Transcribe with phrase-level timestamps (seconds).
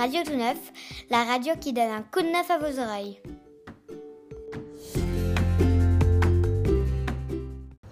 [0.00, 0.56] Radio Tout Neuf,
[1.10, 3.20] la radio qui donne un coup de neuf à vos oreilles.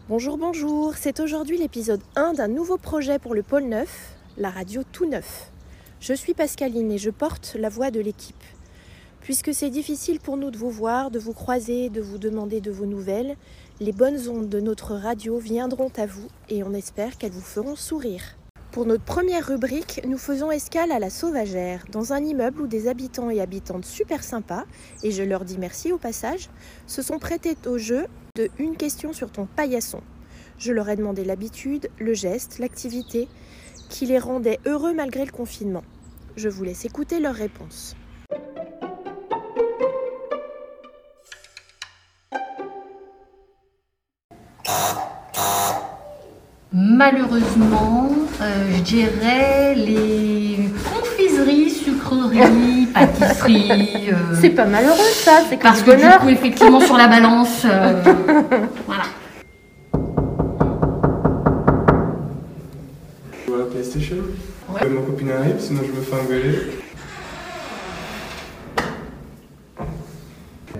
[0.08, 4.84] Bonjour, bonjour, c'est aujourd'hui l'épisode 1 d'un nouveau projet pour le pôle Neuf, la radio
[4.90, 5.50] Tout Neuf.
[6.00, 8.42] Je suis Pascaline et je porte la voix de l'équipe.
[9.20, 12.70] Puisque c'est difficile pour nous de vous voir, de vous croiser, de vous demander de
[12.70, 13.36] vos nouvelles,
[13.80, 17.76] les bonnes ondes de notre radio viendront à vous et on espère qu'elles vous feront
[17.76, 18.37] sourire.
[18.70, 22.86] Pour notre première rubrique, nous faisons escale à la Sauvagère, dans un immeuble où des
[22.86, 24.64] habitants et habitantes super sympas,
[25.02, 26.50] et je leur dis merci au passage,
[26.86, 30.02] se sont prêtés au jeu de une question sur ton paillasson.
[30.58, 33.26] Je leur ai demandé l'habitude, le geste, l'activité
[33.88, 35.84] qui les rendait heureux malgré le confinement.
[36.36, 37.96] Je vous laisse écouter leurs réponses.
[46.70, 54.10] Malheureusement, je dirais les confiseries, sucreries, pâtisseries.
[54.12, 58.02] euh, C'est pas malheureux ça, c'est parce que du coup, effectivement, sur la balance, euh,
[58.86, 59.04] voilà.
[63.58, 64.16] La PlayStation.
[64.68, 64.88] Ouais.
[64.88, 66.58] Ma copine arrive, sinon je me fais engueuler.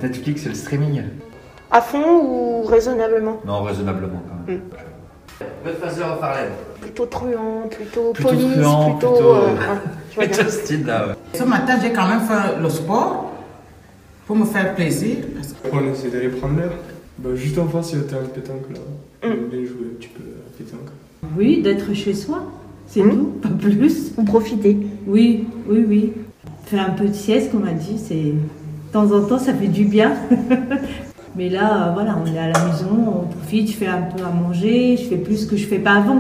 [0.03, 1.03] Netflix, c'est le streaming
[1.71, 3.41] À fond ou raisonnablement?
[3.45, 4.61] Non, raisonnablement quand même.
[5.65, 6.51] Godfather of Harlem.
[6.81, 9.13] Plutôt truand, plutôt, Plutôt police, truand, plutôt...
[9.15, 9.57] plutôt, euh, euh, ouais,
[10.11, 10.35] tu vois bien.
[10.37, 11.15] Plutôt ce style-là, ouais.
[11.35, 13.33] Ce matin, j'ai quand même fait le sport
[14.27, 15.17] pour me faire plaisir.
[15.35, 16.71] parce que- on essaie d'aller prendre l'air.
[17.19, 18.79] Bah, juste en face, il y a terrain de pétanque là.
[19.25, 20.89] On aime bien jouer un petit peu à pétanque.
[21.37, 22.43] Oui, d'être chez soi,
[22.87, 23.11] c'est Hmm.
[23.11, 24.13] tout, pas plus.
[24.17, 24.77] Vous profitez.
[25.07, 26.13] Oui, oui, oui.
[26.67, 29.53] Faire un peu de sieste, comme on a dit, c'est de temps en temps, ça
[29.55, 30.13] fait du bien.
[31.39, 34.25] Mais là, euh, voilà, on est à la maison, on profite, je fais un peu
[34.25, 36.19] à manger, je fais plus que je fais pas avant.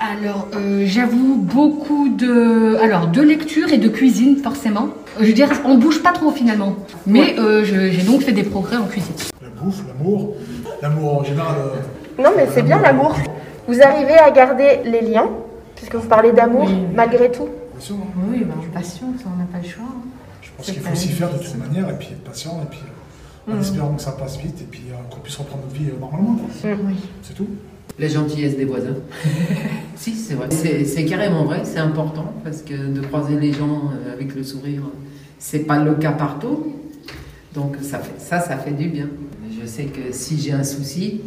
[0.00, 4.88] Alors, euh, j'avoue beaucoup de, alors, de lecture et de cuisine, forcément.
[5.20, 6.76] Je dirais, on bouge pas trop finalement.
[7.06, 9.12] Mais euh, j'ai donc fait des progrès en cuisine.
[9.42, 10.34] La bouffe, l'amour,
[10.80, 11.56] l'amour en général.
[11.58, 13.14] euh, Non mais c'est bien l'amour.
[13.68, 15.28] Vous arrivez à garder les liens,
[15.76, 16.74] puisque vous parlez d'amour, Oui.
[16.94, 17.48] malgré tout.
[17.72, 18.20] bien sûr, hein.
[18.30, 19.84] Oui, ben, patience, on n'a pas le choix.
[19.86, 20.00] hein.
[20.42, 22.80] Je pense qu'il faut aussi faire de toute manière et puis être patient et puis
[22.82, 22.90] euh,
[23.48, 23.60] en Mm.
[23.60, 26.38] espérant que ça passe vite et puis euh, qu'on puisse reprendre notre vie euh, normalement.
[26.64, 26.94] Oui.
[27.22, 27.48] C'est tout.
[27.98, 28.96] La gentillesse des voisins.
[29.96, 30.48] si, c'est vrai.
[30.50, 34.42] C'est c'est carrément vrai, c'est important parce que de croiser les gens euh, avec le
[34.42, 34.82] sourire,
[35.38, 36.72] c'est pas le cas partout.
[37.54, 39.08] Donc ça, fait, ça, ça fait du bien.
[39.60, 41.20] Je sais que si j'ai un souci,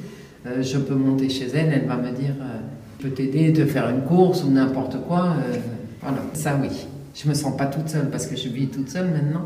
[0.45, 2.57] euh, je peux monter chez elle, elle va me dire euh,
[2.99, 5.27] je peux t'aider, te faire une course ou n'importe quoi.
[5.37, 5.55] euh,
[6.01, 6.69] voilà, ça oui.
[7.15, 9.45] Je me sens pas toute seule parce que je vis toute seule maintenant.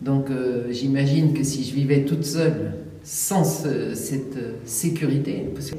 [0.00, 2.72] Donc euh, j'imagine que si je vivais toute seule,
[3.02, 5.76] sans ce- cette euh, sécurité, parce que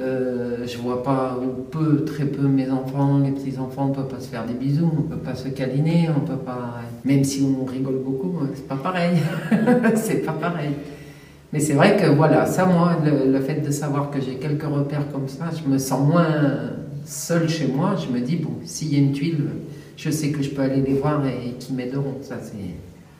[0.00, 4.08] euh, je vois pas ou peu, très peu mes enfants, les petits enfants, on peut
[4.08, 7.42] pas se faire des bisous, on peut pas se câliner, on peut pas, même si
[7.42, 9.18] on rigole beaucoup, hein, c'est pas pareil,
[9.96, 10.70] c'est pas pareil.
[11.52, 15.10] Mais c'est vrai que voilà, ça moi, le, fait de savoir que j'ai quelques repères
[15.12, 16.70] comme ça, je me sens moins
[17.04, 17.96] seule chez moi.
[17.96, 19.46] Je me dis bon, s'il y a une tuile,
[19.96, 22.18] je sais que je peux aller les voir et, qu'ils m'aideront.
[22.22, 22.54] Ça c'est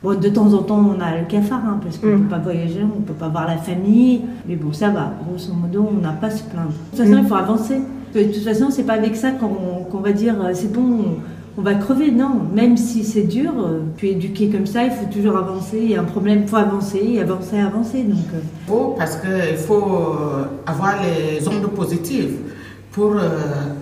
[0.03, 2.21] Bon, de temps en temps, on a le cafard, hein, parce qu'on ne Mm.
[2.23, 4.21] peut pas voyager, on ne peut pas voir la famille.
[4.47, 5.13] Mais bon, ça va.
[5.27, 6.69] Grosso modo, on n'a pas à se plaindre.
[6.69, 7.79] De toute façon, il faut avancer.
[8.15, 11.61] De toute façon, c'est pas avec ça qu'on va dire euh, c'est bon, on, on
[11.61, 12.09] va crever.
[12.11, 15.79] Non, même si c'est dur, euh, tu es éduqué comme ça, il faut toujours avancer.
[15.81, 18.01] Il y a un problème, il faut avancer, et avancer, avancer.
[18.03, 19.83] Donc, euh, faut parce qu'il faut
[20.65, 22.37] avoir les ondes positives
[22.91, 23.29] pour euh,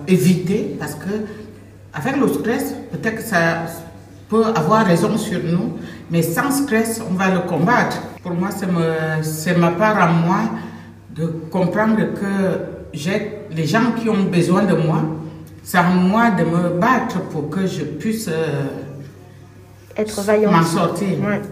[0.06, 1.08] éviter, parce que
[1.94, 3.62] avec le stress, peut-être que ça
[4.30, 5.72] peut avoir raison sur nous,
[6.10, 8.00] mais sans stress, on va le combattre.
[8.22, 8.48] Pour moi,
[9.22, 10.38] c'est ma part à moi
[11.14, 12.60] de comprendre que
[12.92, 15.02] j'ai les gens qui ont besoin de moi.
[15.64, 18.66] C'est à moi de me battre pour que je puisse euh,
[19.96, 20.50] Être vaillant.
[20.52, 21.18] m'en sortir.
[21.20, 21.42] Ouais.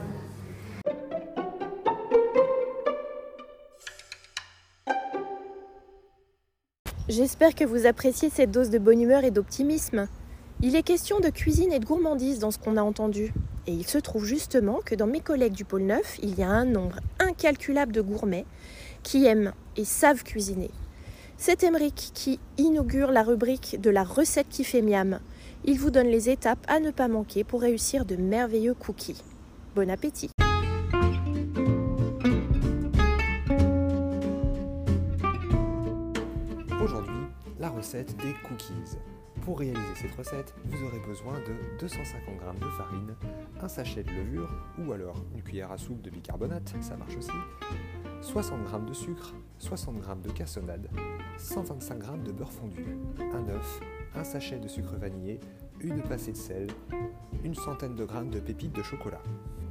[7.08, 10.08] J'espère que vous appréciez cette dose de bonne humeur et d'optimisme.
[10.60, 13.32] Il est question de cuisine et de gourmandise dans ce qu'on a entendu.
[13.68, 16.48] Et il se trouve justement que dans mes collègues du pôle 9, il y a
[16.48, 18.44] un nombre incalculable de gourmets
[19.04, 20.70] qui aiment et savent cuisiner.
[21.36, 25.20] C'est Emeric qui inaugure la rubrique de la recette qui fait miam.
[25.64, 29.22] Il vous donne les étapes à ne pas manquer pour réussir de merveilleux cookies.
[29.76, 30.30] Bon appétit
[36.82, 37.22] Aujourd'hui,
[37.60, 38.98] la recette des cookies.
[39.48, 43.14] Pour réaliser cette recette, vous aurez besoin de 250 g de farine,
[43.62, 47.32] un sachet de levure ou alors une cuillère à soupe de bicarbonate, ça marche aussi,
[48.20, 50.90] 60 g de sucre, 60 g de cassonade,
[51.38, 52.84] 125 g de beurre fondu,
[53.32, 53.80] un œuf,
[54.14, 55.40] un sachet de sucre vanillé,
[55.80, 56.66] une passée de sel,
[57.42, 59.22] une centaine de grammes de pépites de chocolat.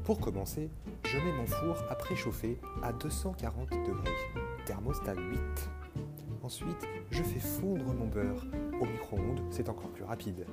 [0.05, 0.71] Pour commencer,
[1.03, 4.15] je mets mon four à préchauffer à 240 degrés,
[4.65, 5.39] thermostat 8.
[6.41, 8.45] Ensuite, je fais fondre mon beurre.
[8.79, 10.45] Au micro-ondes, c'est encore plus rapide.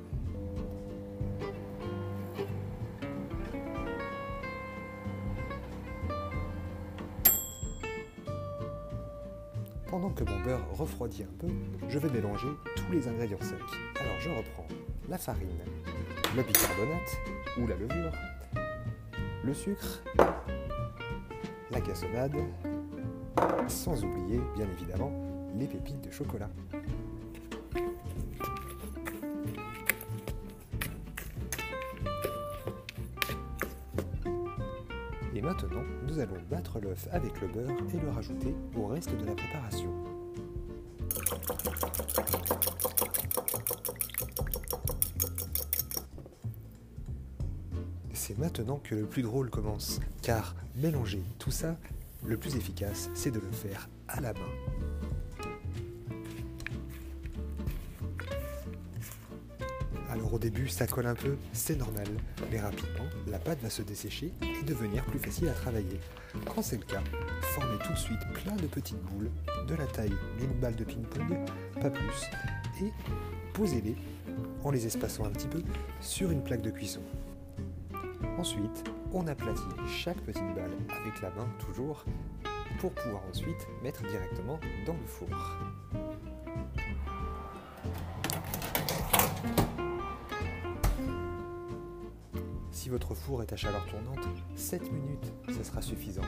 [9.87, 11.49] Pendant que mon beurre refroidit un peu,
[11.89, 13.59] je vais mélanger tous les ingrédients secs.
[14.01, 14.67] Alors je reprends
[15.09, 15.61] la farine,
[16.35, 17.19] le bicarbonate
[17.61, 18.13] ou la levure,
[19.45, 20.03] le sucre,
[21.71, 22.37] la cassonade,
[23.69, 25.13] sans oublier bien évidemment
[25.57, 26.51] les pépites de chocolat.
[35.55, 39.35] Maintenant, nous allons battre l'œuf avec le beurre et le rajouter au reste de la
[39.35, 39.91] préparation.
[48.13, 51.77] C'est maintenant que le plus drôle commence, car mélanger tout ça,
[52.25, 54.64] le plus efficace, c'est de le faire à la main.
[60.45, 62.07] Début, ça colle un peu, c'est normal,
[62.51, 65.99] mais rapidement, la pâte va se dessécher et devenir plus facile à travailler.
[66.55, 67.03] Quand c'est le cas,
[67.41, 69.31] formez tout de suite plein de petites boules,
[69.67, 71.39] de la taille d'une balle de ping-pong,
[71.81, 72.29] pas plus,
[72.83, 72.93] et
[73.55, 73.97] posez-les,
[74.63, 75.63] en les espaçant un petit peu,
[76.03, 77.01] sur une plaque de cuisson.
[78.37, 82.05] Ensuite, on aplatit chaque petite balle avec la main toujours,
[82.81, 86.14] pour pouvoir ensuite mettre directement dans le four.
[92.95, 94.25] Votre four est à chaleur tournante,
[94.55, 96.23] 7 minutes, ça sera suffisant.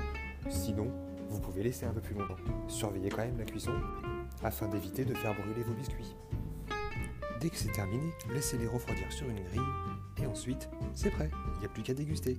[0.49, 0.91] Sinon,
[1.29, 2.35] vous pouvez laisser un peu plus longtemps.
[2.67, 3.71] Surveillez quand même la cuisson
[4.43, 6.17] afin d'éviter de faire brûler vos biscuits.
[7.41, 9.61] Dès que c'est terminé, laissez-les refroidir sur une grille
[10.21, 12.37] et ensuite, c'est prêt, il n'y a plus qu'à déguster.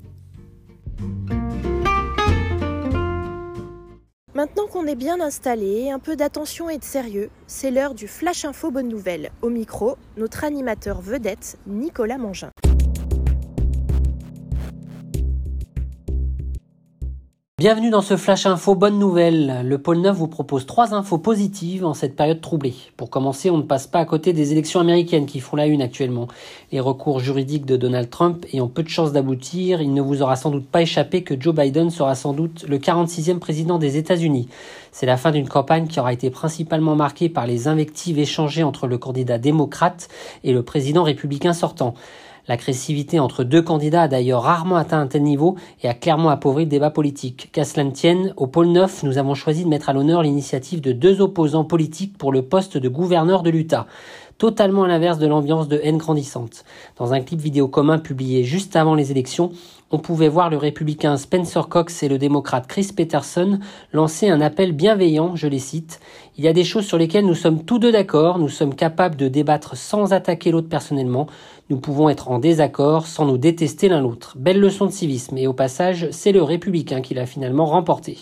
[4.36, 8.44] Maintenant qu'on est bien installé, un peu d'attention et de sérieux, c'est l'heure du Flash
[8.44, 9.32] Info Bonne Nouvelle.
[9.42, 12.52] Au micro, notre animateur vedette, Nicolas Mangin.
[17.60, 19.68] Bienvenue dans ce Flash Info Bonne Nouvelle.
[19.68, 22.76] Le pôle 9 vous propose trois infos positives en cette période troublée.
[22.98, 25.82] Pour commencer, on ne passe pas à côté des élections américaines qui font la une
[25.82, 26.28] actuellement.
[26.72, 30.36] Les recours juridiques de Donald Trump ayant peu de chances d'aboutir, il ne vous aura
[30.36, 34.50] sans doute pas échappé que Joe Biden sera sans doute le 46e président des États-Unis.
[34.92, 38.86] C'est la fin d'une campagne qui aura été principalement marquée par les invectives échangées entre
[38.86, 40.10] le candidat démocrate
[40.44, 41.96] et le président républicain sortant.
[42.48, 46.64] L'agressivité entre deux candidats a d'ailleurs rarement atteint un tel niveau et a clairement appauvri
[46.64, 47.50] le débat politique.
[47.52, 50.80] Qu'à cela ne tienne, au pôle 9, nous avons choisi de mettre à l'honneur l'initiative
[50.80, 53.86] de deux opposants politiques pour le poste de gouverneur de l'Utah
[54.38, 56.64] totalement à l'inverse de l'ambiance de haine grandissante.
[56.98, 59.52] Dans un clip vidéo commun publié juste avant les élections,
[59.90, 63.60] on pouvait voir le républicain Spencer Cox et le démocrate Chris Peterson
[63.94, 66.00] lancer un appel bienveillant, je les cite.
[66.38, 69.16] Il y a des choses sur lesquelles nous sommes tous deux d'accord, nous sommes capables
[69.16, 71.28] de débattre sans attaquer l'autre personnellement,
[71.70, 74.36] nous pouvons être en désaccord sans nous détester l'un l'autre.
[74.38, 78.18] Belle leçon de civisme, et au passage, c'est le républicain qui l'a finalement remporté.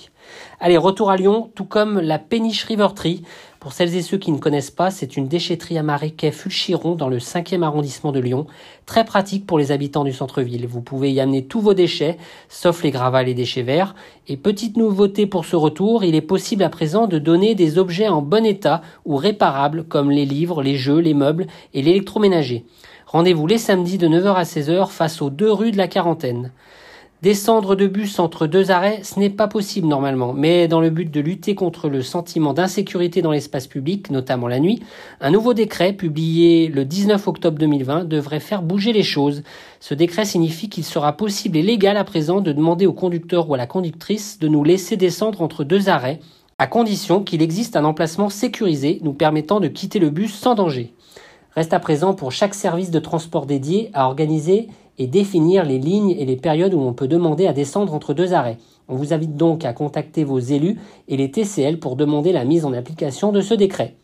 [0.60, 3.24] Allez, retour à Lyon, tout comme la Péniche River Tree.
[3.66, 7.10] Pour celles et ceux qui ne connaissent pas, c'est une déchetterie à marais Fulchiron dans
[7.10, 8.46] le 5e arrondissement de Lyon.
[8.86, 10.68] Très pratique pour les habitants du centre-ville.
[10.68, 13.96] Vous pouvez y amener tous vos déchets, sauf les gravats et les déchets verts.
[14.28, 18.08] Et petite nouveauté pour ce retour, il est possible à présent de donner des objets
[18.08, 22.66] en bon état ou réparables comme les livres, les jeux, les meubles et l'électroménager.
[23.08, 26.52] Rendez-vous les samedis de 9h à 16h face aux deux rues de la quarantaine.
[27.22, 31.10] Descendre de bus entre deux arrêts, ce n'est pas possible normalement, mais dans le but
[31.10, 34.84] de lutter contre le sentiment d'insécurité dans l'espace public, notamment la nuit,
[35.22, 39.44] un nouveau décret publié le 19 octobre 2020 devrait faire bouger les choses.
[39.80, 43.54] Ce décret signifie qu'il sera possible et légal à présent de demander au conducteur ou
[43.54, 46.20] à la conductrice de nous laisser descendre entre deux arrêts,
[46.60, 50.94] à condition qu'il existe un emplacement sécurisé nous permettant de quitter le bus sans danger.
[51.56, 56.12] Reste à présent pour chaque service de transport dédié à organiser et définir les lignes
[56.12, 58.58] et les périodes où on peut demander à descendre entre deux arrêts.
[58.88, 62.66] On vous invite donc à contacter vos élus et les TCL pour demander la mise
[62.66, 63.96] en application de ce décret.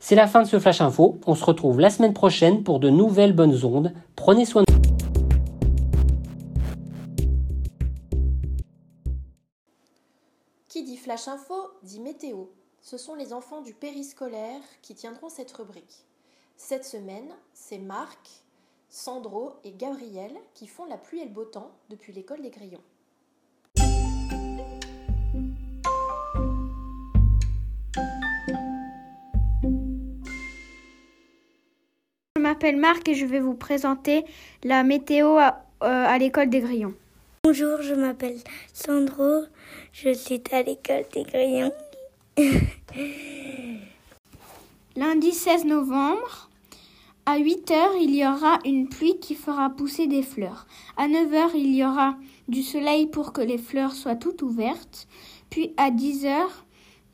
[0.00, 1.18] C'est la fin de ce Flash Info.
[1.26, 3.92] On se retrouve la semaine prochaine pour de nouvelles bonnes ondes.
[4.16, 4.78] Prenez soin de vous.
[10.68, 12.44] Qui dit Flash Info dit météo.
[12.80, 16.06] Ce sont les enfants du périscolaire qui tiendront cette rubrique.
[16.56, 18.30] Cette semaine, c'est Marc,
[18.90, 22.80] Sandro et Gabriel qui font la pluie et le beau temps depuis l'école des Grillons.
[32.36, 34.24] Je m'appelle Marc et je vais vous présenter
[34.64, 36.94] la météo à, euh, à l'école des Grillons.
[37.44, 38.38] Bonjour, je m'appelle
[38.72, 39.44] Sandro,
[39.92, 41.72] je suis à l'école des Grillons.
[44.96, 46.47] Lundi 16 novembre,
[47.28, 50.66] à 8 heures, il y aura une pluie qui fera pousser des fleurs.
[50.96, 52.16] À 9 heures, il y aura
[52.48, 55.06] du soleil pour que les fleurs soient toutes ouvertes.
[55.50, 56.64] Puis à 10 heures,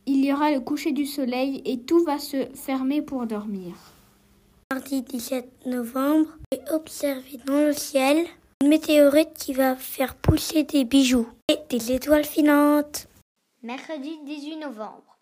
[0.06, 3.74] il y aura le coucher du soleil et tout va se fermer pour dormir.
[4.72, 8.24] Mardi 17 novembre, j'ai observé dans le ciel
[8.62, 13.08] une météorite qui va faire pousser des bijoux et des étoiles filantes.
[13.64, 15.13] Mercredi 18 novembre.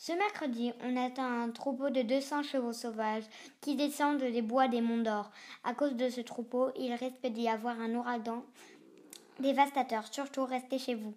[0.00, 3.24] Ce mercredi, on atteint un troupeau de 200 chevaux sauvages
[3.60, 5.32] qui descendent des bois des monts d'or.
[5.64, 8.44] À cause de ce troupeau, il risque d'y avoir un ouragan
[9.40, 10.04] dévastateur.
[10.12, 11.14] Surtout, restez chez vous.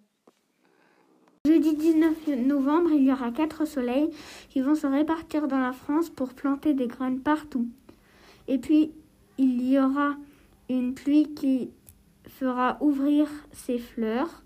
[1.46, 4.10] Jeudi 19 novembre, il y aura quatre soleils
[4.48, 7.68] qui vont se répartir dans la France pour planter des graines partout.
[8.48, 8.90] Et puis,
[9.38, 10.16] il y aura
[10.68, 11.70] une pluie qui
[12.26, 14.42] fera ouvrir ses fleurs,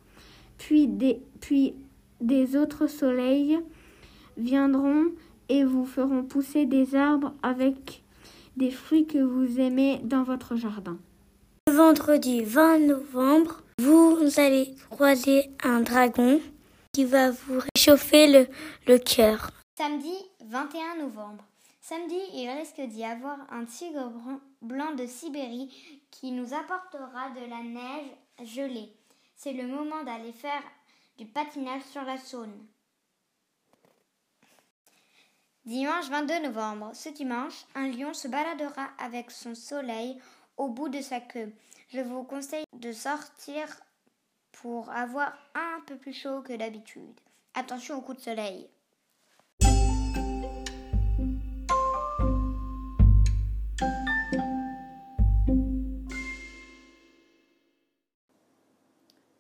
[0.59, 1.75] puis des, puis
[2.21, 3.59] des autres soleils
[4.37, 5.07] viendront
[5.49, 8.03] et vous feront pousser des arbres avec
[8.57, 10.99] des fruits que vous aimez dans votre jardin.
[11.69, 16.41] Le vendredi 20 novembre, vous allez croiser un dragon
[16.93, 18.47] qui va vous réchauffer le,
[18.87, 19.51] le cœur.
[19.77, 20.15] Samedi
[20.47, 21.45] 21 novembre.
[21.81, 24.11] Samedi, il risque d'y avoir un tigre
[24.63, 25.71] blanc de Sibérie
[26.11, 28.93] qui nous apportera de la neige gelée.
[29.37, 30.63] C'est le moment d'aller faire
[31.19, 32.67] du patinage sur la Saône.
[35.67, 36.93] Dimanche 22 novembre.
[36.95, 40.17] Ce dimanche, un lion se baladera avec son soleil
[40.57, 41.53] au bout de sa queue.
[41.89, 43.67] Je vous conseille de sortir
[44.53, 47.19] pour avoir un peu plus chaud que d'habitude.
[47.55, 48.69] Attention au coup de soleil.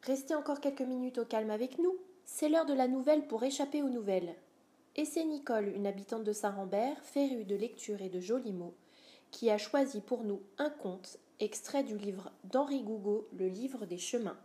[0.02, 1.96] Restez encore quelques minutes au calme avec nous.
[2.24, 4.34] C'est l'heure de la nouvelle pour échapper aux nouvelles.
[4.98, 8.74] Et c'est Nicole, une habitante de Saint-Rambert, férue de lecture et de jolis mots,
[9.30, 13.98] qui a choisi pour nous un conte extrait du livre d'Henri Gougaud, Le livre des
[13.98, 14.40] chemins.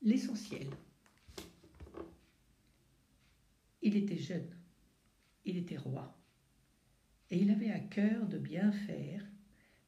[0.00, 0.68] L'essentiel.
[3.82, 4.56] Il était jeune,
[5.44, 6.16] il était roi,
[7.30, 9.22] et il avait à cœur de bien faire,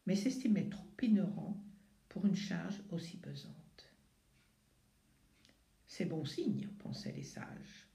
[0.05, 1.57] mais s'estimait trop ignorant
[2.11, 3.32] pour une charge aussi pesante.
[6.03, 7.87] C'est bon signe, pensaient les sages.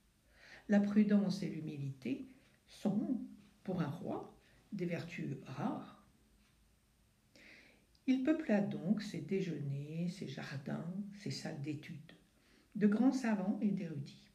[0.70, 2.30] La prudence et l'humilité
[2.66, 3.20] sont,
[3.66, 4.34] pour un roi,
[4.72, 6.08] des vertus rares.
[8.06, 12.14] Il peupla donc ses déjeuners, ses jardins, ses salles d'études,
[12.76, 14.32] de grands savants et d'érudits.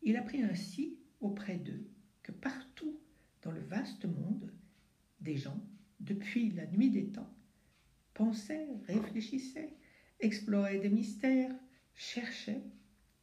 [0.00, 1.90] Il apprit ainsi auprès d'eux
[2.22, 2.98] que partout
[3.42, 4.50] dans le vaste monde,
[5.20, 5.62] des gens,
[6.00, 7.34] depuis la nuit des temps,
[8.14, 9.76] pensaient, réfléchissaient,
[10.20, 11.54] exploraient des mystères,
[12.00, 12.62] cherchait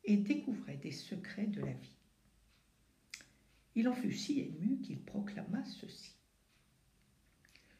[0.03, 1.97] et découvrait des secrets de la vie.
[3.73, 6.13] Il en fut si ému qu'il proclama ceci.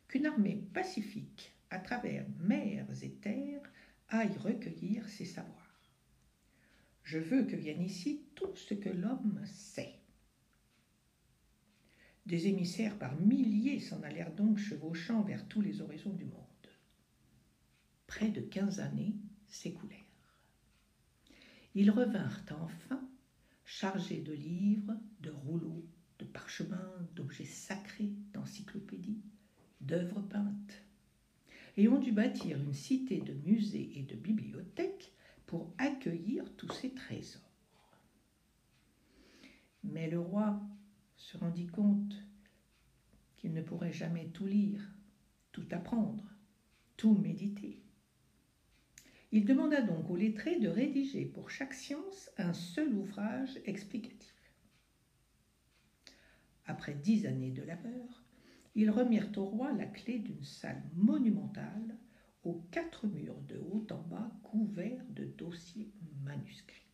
[0.08, 3.72] Qu'une armée pacifique à travers mers et terres
[4.10, 5.92] aille recueillir ses savoirs.
[7.04, 10.00] Je veux que vienne ici tout ce que l'homme sait.
[12.26, 16.44] Des émissaires par milliers s'en allèrent donc chevauchant vers tous les horizons du monde.
[18.08, 19.14] Près de quinze années
[19.48, 20.07] s'écoulèrent.
[21.80, 23.08] Ils revinrent enfin
[23.64, 25.86] chargés de livres, de rouleaux,
[26.18, 29.22] de parchemins, d'objets sacrés, d'encyclopédies,
[29.80, 30.84] d'œuvres peintes,
[31.76, 35.14] et ont dû bâtir une cité de musées et de bibliothèques
[35.46, 37.44] pour accueillir tous ces trésors.
[39.84, 40.60] Mais le roi
[41.16, 42.26] se rendit compte
[43.36, 44.96] qu'il ne pourrait jamais tout lire,
[45.52, 46.26] tout apprendre,
[46.96, 47.87] tout méditer.
[49.32, 54.34] Il demanda donc aux lettrés de rédiger pour chaque science un seul ouvrage explicatif.
[56.66, 58.24] Après dix années de labeur,
[58.76, 61.98] ils remirent au roi la clé d'une salle monumentale
[62.44, 65.92] aux quatre murs de haut en bas couverts de dossiers
[66.24, 66.88] manuscrits.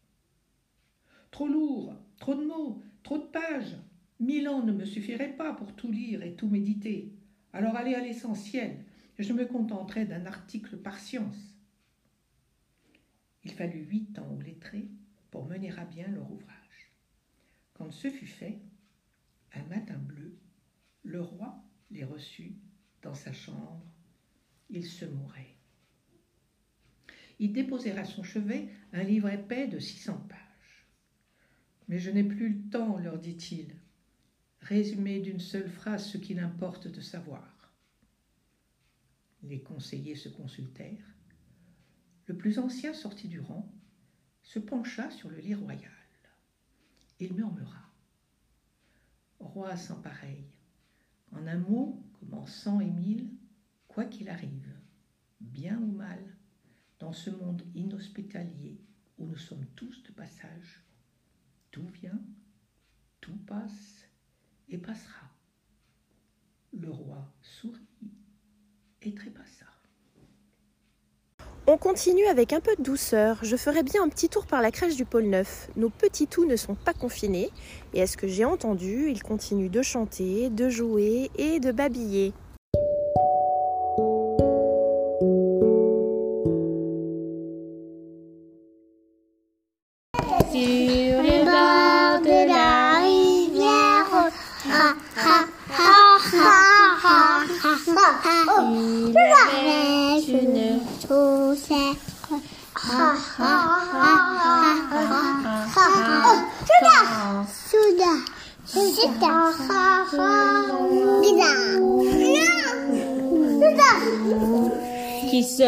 [1.29, 3.77] Trop lourd, trop de mots, trop de pages.
[4.19, 7.13] Mille ans ne me suffiraient pas pour tout lire et tout méditer.
[7.51, 8.85] Alors allez à l'essentiel.
[9.19, 11.52] Je me contenterai d'un article par science.
[13.53, 14.87] Fallut huit ans aux lettrés
[15.29, 16.91] pour mener à bien leur ouvrage.
[17.75, 18.57] Quand ce fut fait,
[19.53, 20.35] un matin bleu,
[21.03, 22.55] le roi les reçut
[23.03, 23.85] dans sa chambre.
[24.71, 25.55] Ils se mouraient.
[27.37, 30.87] Ils déposèrent à son chevet un livre épais de six cents pages.
[31.87, 33.75] Mais je n'ai plus le temps, leur dit-il.
[34.61, 37.71] Résumé d'une seule phrase ce qu'il importe de savoir.
[39.43, 41.12] Les conseillers se consultèrent.
[42.25, 43.69] Le plus ancien sortit du rang,
[44.43, 45.91] se pencha sur le lit royal.
[47.19, 47.89] Il murmura.
[49.39, 50.45] Roi sans pareil,
[51.31, 53.29] en un mot, commençant Émile,
[53.87, 54.73] quoi qu'il arrive,
[55.41, 56.37] bien ou mal,
[56.99, 58.79] dans ce monde inhospitalier
[59.17, 60.83] où nous sommes tous de passage,
[61.71, 62.21] tout vient,
[63.19, 64.07] tout passe
[64.69, 65.29] et passera.
[66.71, 67.87] Le roi sourit
[69.01, 69.72] et trépassa.
[71.65, 73.37] On continue avec un peu de douceur.
[73.41, 75.69] Je ferai bien un petit tour par la crèche du pôle Neuf.
[75.77, 77.51] Nos petits tous ne sont pas confinés.
[77.93, 82.33] Et à ce que j'ai entendu, ils continuent de chanter, de jouer et de babiller.
[90.51, 91.23] Sur
[92.23, 94.31] de la rivière,
[115.29, 115.63] Qui se...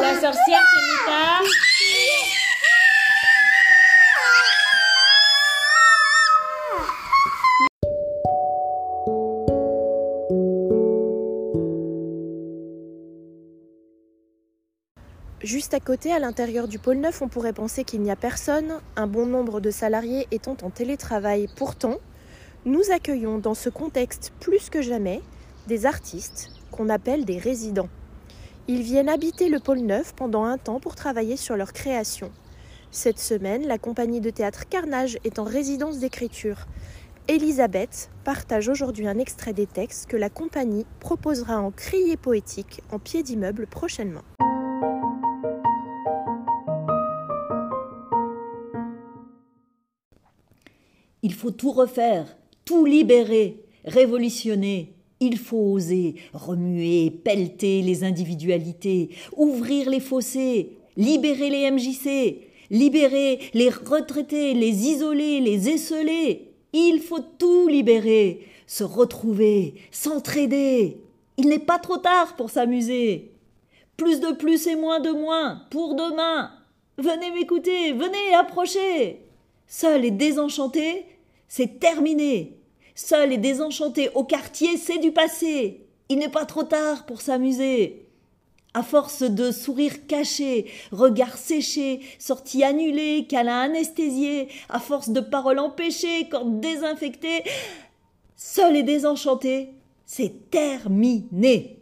[0.00, 1.60] La sorcière, c'est
[15.72, 19.06] À côté, à l'intérieur du pôle Neuf, on pourrait penser qu'il n'y a personne, un
[19.06, 21.46] bon nombre de salariés étant en télétravail.
[21.54, 21.98] Pourtant,
[22.64, 25.22] nous accueillons dans ce contexte plus que jamais
[25.68, 27.88] des artistes qu'on appelle des résidents.
[28.66, 32.32] Ils viennent habiter le pôle Neuf pendant un temps pour travailler sur leur création.
[32.90, 36.66] Cette semaine, la compagnie de théâtre Carnage est en résidence d'écriture.
[37.28, 42.98] Elisabeth partage aujourd'hui un extrait des textes que la compagnie proposera en crier poétique en
[42.98, 44.22] pied d'immeuble prochainement.
[51.22, 54.94] Il faut tout refaire, tout libérer, révolutionner.
[55.20, 62.38] Il faut oser remuer, pelleter les individualités, ouvrir les fossés, libérer les MJC,
[62.70, 66.52] libérer les retraités, les isoler, les esseler.
[66.72, 70.98] Il faut tout libérer, se retrouver, s'entraider.
[71.36, 73.32] Il n'est pas trop tard pour s'amuser.
[73.96, 76.52] Plus de plus et moins de moins pour demain.
[76.96, 79.20] Venez m'écouter, venez approcher.
[79.72, 81.06] Seul et désenchanté,
[81.46, 82.58] c'est terminé.
[82.96, 85.86] Seul et désenchanté au quartier, c'est du passé.
[86.08, 88.08] Il n'est pas trop tard pour s'amuser.
[88.74, 95.60] À force de sourires cachés, regards séchés, sorties annulées, câlins anesthésiés, à force de paroles
[95.60, 97.44] empêchées, cordes désinfectées,
[98.34, 99.70] seul et désenchanté,
[100.04, 101.79] c'est terminé.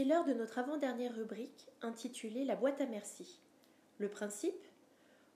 [0.00, 3.38] C'est l'heure de notre avant-dernière rubrique intitulée La boîte à merci.
[3.98, 4.64] Le principe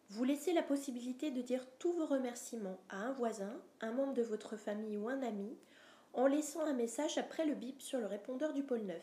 [0.09, 4.23] Vous laissez la possibilité de dire tous vos remerciements à un voisin, un membre de
[4.23, 5.55] votre famille ou un ami
[6.15, 8.97] en laissant un message après le bip sur le répondeur du pôle 9.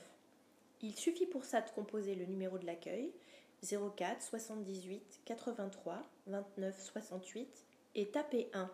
[0.81, 3.13] Il suffit pour ça de composer le numéro de l'accueil
[3.61, 7.47] 04 78 83 29 68
[7.93, 8.67] et taper 1.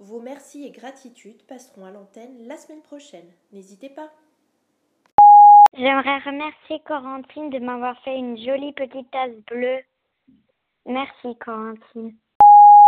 [0.00, 3.30] Vos merci et gratitudes passeront à l'antenne la semaine prochaine.
[3.52, 4.12] N'hésitez pas.
[5.76, 9.80] J'aimerais remercier Corentine de m'avoir fait une jolie petite tasse bleue.
[10.86, 12.14] Merci Corentine.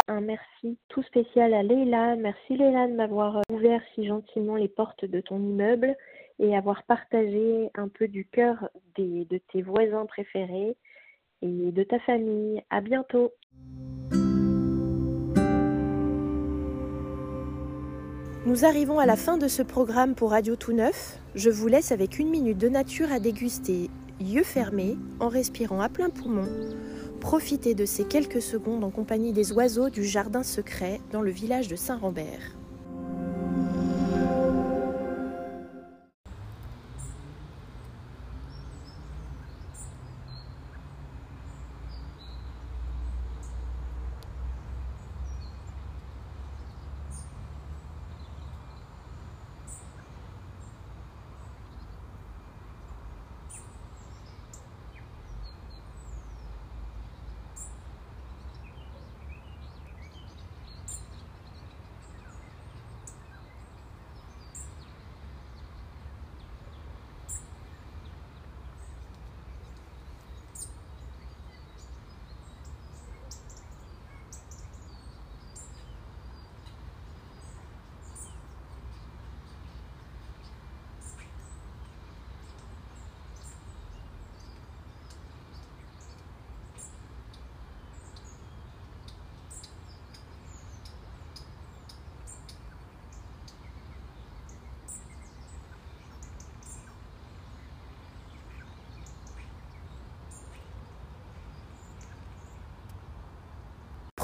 [0.07, 2.15] Un merci tout spécial à Leila.
[2.15, 5.97] Merci Leila de m'avoir ouvert si gentiment les portes de ton immeuble
[6.39, 10.77] et avoir partagé un peu du cœur des, de tes voisins préférés
[11.43, 12.63] et de ta famille.
[12.71, 13.33] À bientôt.
[18.47, 21.19] Nous arrivons à la fin de ce programme pour Radio Tout Neuf.
[21.35, 25.89] Je vous laisse avec une minute de nature à déguster, yeux fermés, en respirant à
[25.89, 26.47] plein poumon.
[27.19, 31.67] Profitez de ces quelques secondes en compagnie des oiseaux du jardin secret dans le village
[31.67, 32.57] de Saint-Rambert.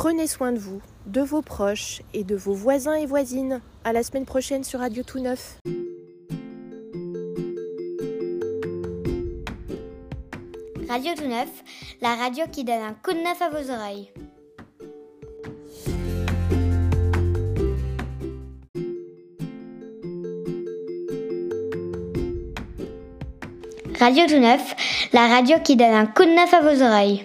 [0.05, 3.61] Prenez soin de vous, de vos proches et de vos voisins et voisines.
[3.85, 5.61] À la semaine prochaine sur Radio Tout Neuf.
[10.89, 11.49] Radio Tout Neuf,
[12.01, 14.11] la radio qui donne un coup de neuf à vos oreilles.
[24.01, 24.75] Radio Tout Neuf,
[25.13, 27.25] la radio qui donne un coup de neuf à vos oreilles.